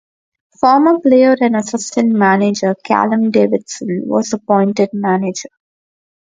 Former 0.59 0.99
player 0.99 1.35
and 1.41 1.55
assistant 1.55 2.11
manager 2.11 2.73
Callum 2.83 3.29
Davidson 3.29 4.01
was 4.07 4.33
appointed 4.33 4.89
manager. 4.93 5.49